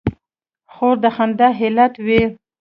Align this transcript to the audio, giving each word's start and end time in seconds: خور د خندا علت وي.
خور 0.73 0.95
د 1.03 1.05
خندا 1.15 1.49
علت 1.61 1.93
وي. 2.05 2.21